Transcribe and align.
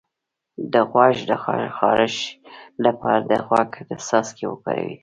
د 0.73 0.73
غوږ 0.89 1.15
د 1.29 1.31
خارش 1.77 2.15
لپاره 2.85 3.19
د 3.29 3.31
غوږ 3.45 3.71
څاڅکي 4.07 4.45
وکاروئ 4.47 4.93